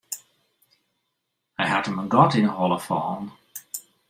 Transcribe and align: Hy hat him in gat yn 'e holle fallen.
Hy 1.59 1.67
hat 1.71 1.87
him 1.87 2.01
in 2.03 2.11
gat 2.13 2.33
yn 2.39 2.47
'e 2.49 2.53
holle 2.57 2.79
fallen. 2.87 3.25